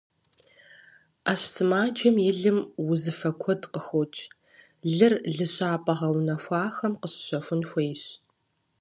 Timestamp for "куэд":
3.41-3.61